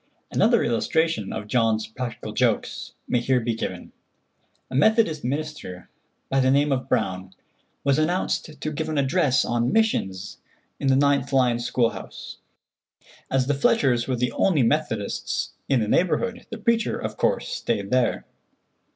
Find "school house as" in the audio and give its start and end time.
11.59-13.45